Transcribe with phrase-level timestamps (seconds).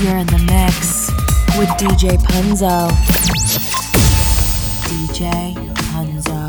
[0.00, 1.10] You're in the mix
[1.58, 2.88] with DJ Punzo.
[4.88, 5.54] DJ
[5.92, 6.39] Punzo.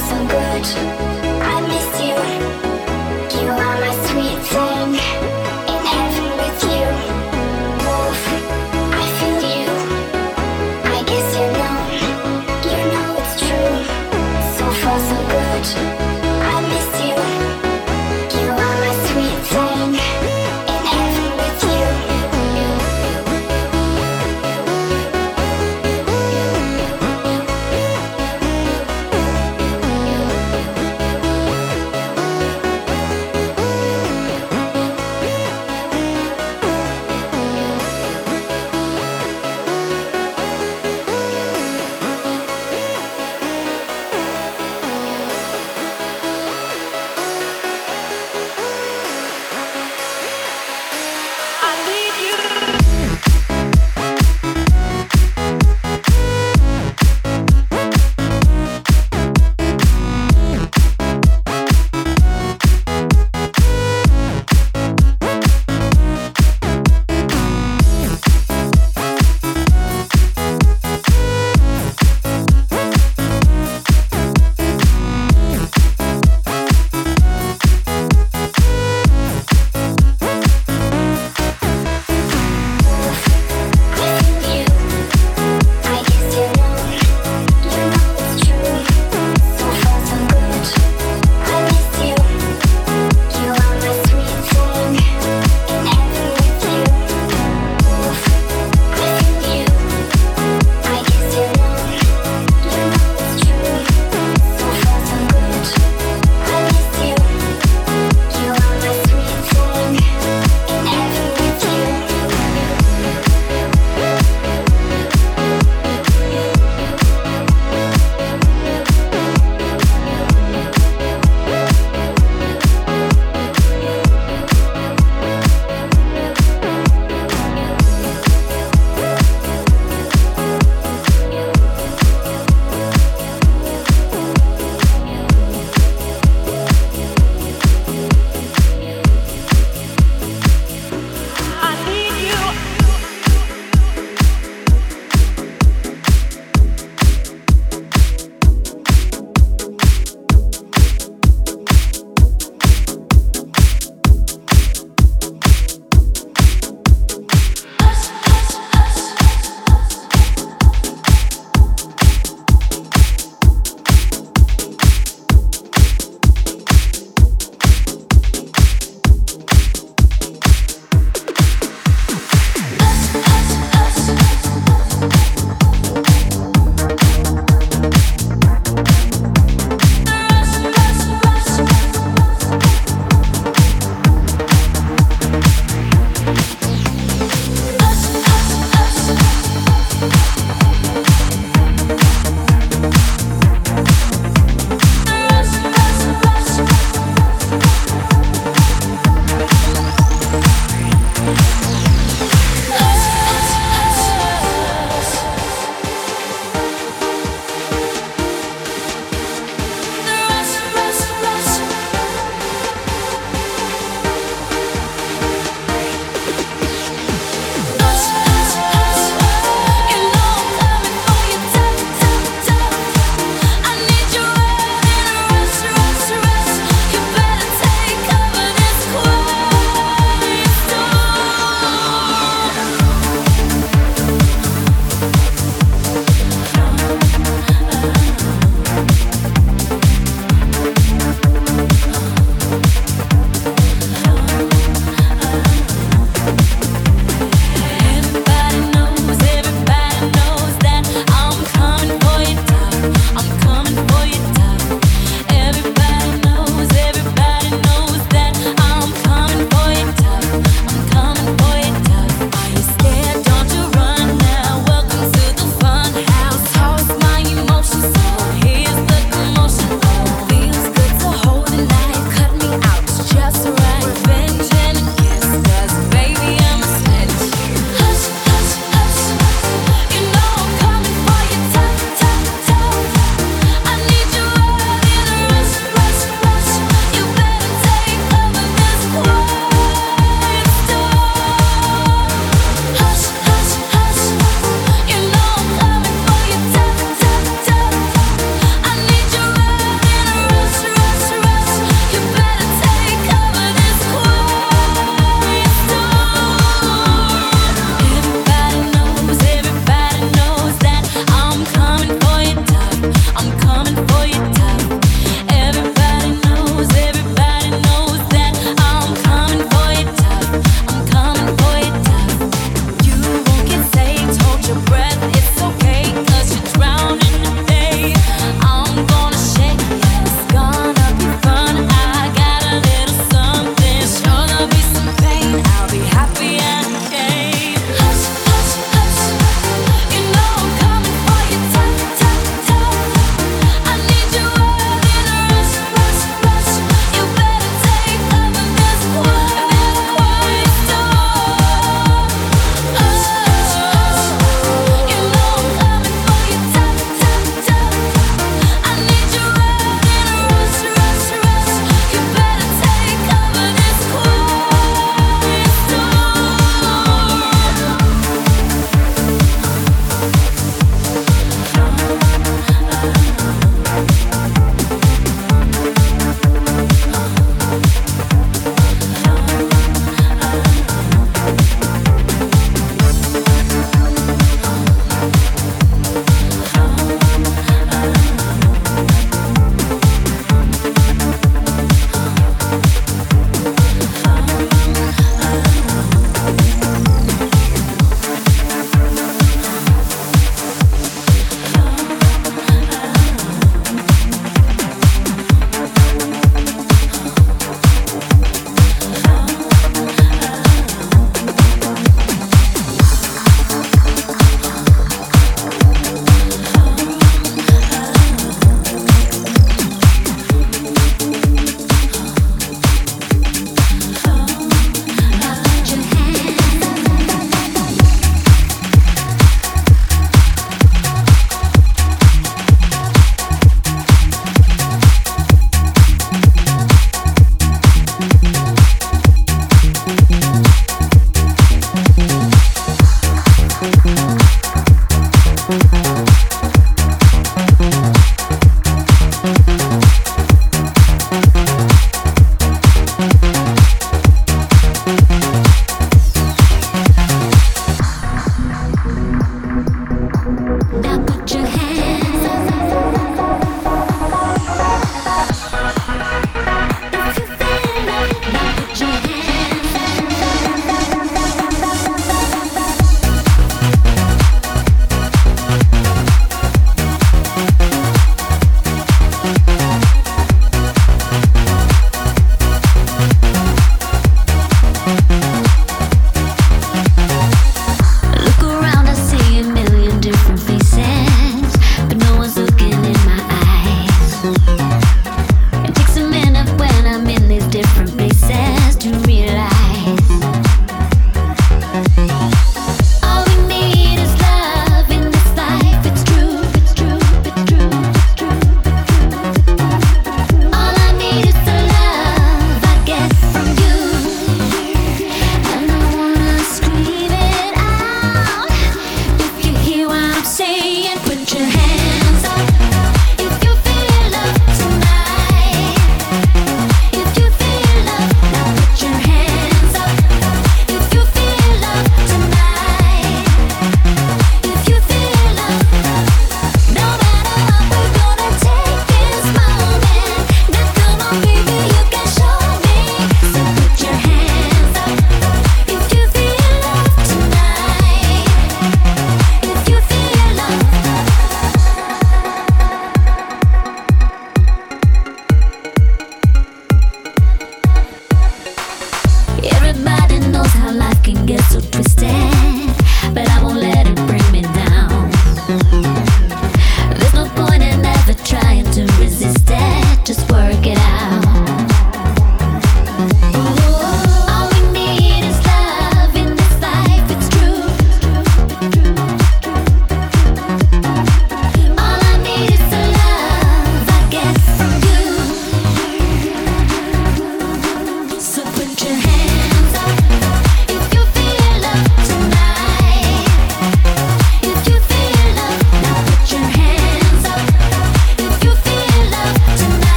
[0.00, 1.07] I miss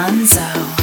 [0.00, 0.79] Hanzo.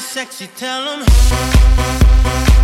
[0.00, 2.55] Sexy, tell them.